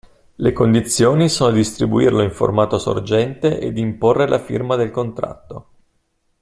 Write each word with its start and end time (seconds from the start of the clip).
Le 0.33 0.51
condizioni 0.51 1.29
sono 1.29 1.51
di 1.51 1.57
distribuirlo 1.57 2.23
in 2.23 2.31
formato 2.31 2.79
sorgente 2.79 3.59
e 3.59 3.71
di 3.71 3.81
imporre 3.81 4.27
la 4.27 4.39
firma 4.39 4.75
del 4.75 4.89
contratto. 4.89 5.67